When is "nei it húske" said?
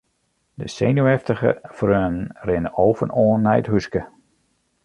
3.45-4.01